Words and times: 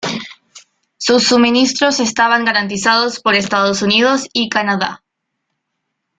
Sus 0.97 1.25
suministros 1.27 1.99
estaban 1.99 2.43
garantizados 2.43 3.19
por 3.19 3.35
Estados 3.35 3.83
Unidos 3.83 4.27
y 4.33 4.49
Canadá. 4.49 5.03